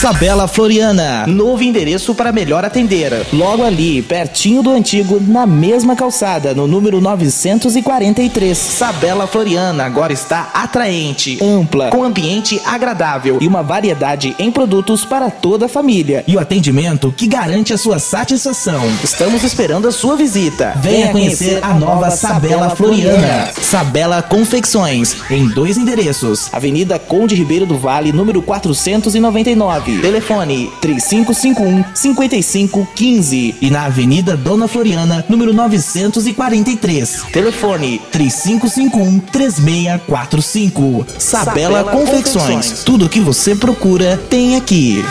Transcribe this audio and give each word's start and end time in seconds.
Sabela 0.00 0.48
Floriana, 0.48 1.26
novo 1.26 1.62
endereço 1.62 2.14
para 2.14 2.32
melhor 2.32 2.64
atender. 2.64 3.12
Logo 3.34 3.62
ali, 3.62 4.00
pertinho 4.00 4.62
do 4.62 4.70
antigo, 4.70 5.20
na 5.20 5.46
mesma 5.46 5.94
calçada, 5.94 6.54
no 6.54 6.66
número 6.66 7.02
943. 7.02 8.56
Sabela 8.56 9.26
Floriana 9.26 9.84
agora 9.84 10.10
está 10.10 10.48
atraente, 10.54 11.38
ampla, 11.44 11.90
com 11.90 12.02
ambiente 12.02 12.58
agradável 12.64 13.36
e 13.42 13.46
uma 13.46 13.62
variedade 13.62 14.34
em 14.38 14.50
produtos 14.50 15.04
para 15.04 15.30
toda 15.30 15.66
a 15.66 15.68
família. 15.68 16.24
E 16.26 16.34
o 16.34 16.40
atendimento 16.40 17.12
que 17.14 17.26
garante 17.26 17.74
a 17.74 17.76
sua 17.76 17.98
satisfação. 17.98 18.80
Estamos 19.04 19.44
esperando 19.44 19.86
a 19.86 19.92
sua 19.92 20.16
visita. 20.16 20.72
Venha 20.80 21.12
conhecer 21.12 21.62
a 21.62 21.74
nova 21.74 22.10
Sabela 22.10 22.70
Floriana. 22.70 23.50
Sabela 23.60 24.22
Confecções, 24.22 25.14
em 25.30 25.46
dois 25.46 25.76
endereços. 25.76 26.48
Avenida 26.54 26.98
Conde 26.98 27.34
Ribeiro 27.34 27.66
do 27.66 27.76
Vale, 27.76 28.14
número 28.14 28.40
499. 28.40 29.89
Telefone 29.98 30.70
3551 30.80 31.84
5515 31.94 33.54
e 33.60 33.70
na 33.70 33.86
Avenida 33.86 34.36
Dona 34.36 34.68
Floriana, 34.68 35.24
número 35.28 35.52
943. 35.52 37.24
Telefone 37.32 38.00
3551 38.12 39.20
3645. 39.20 41.06
Sabela, 41.18 41.84
Confecções. 41.84 42.82
Tudo 42.84 43.06
o 43.06 43.08
que 43.08 43.20
você 43.20 43.54
procura 43.54 44.16
tem 44.16 44.56
aqui. 44.56 45.04